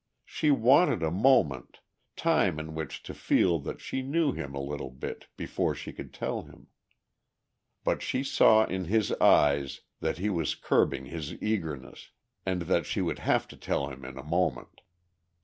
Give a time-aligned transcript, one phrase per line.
[0.25, 1.77] She wanted a moment,
[2.15, 6.11] time in which to feel that she knew him a little bit, before she could
[6.11, 6.69] tell him.
[7.83, 12.09] But she saw in his eyes that he was curbing his eagerness,
[12.47, 14.81] and that she would have to tell him in a moment.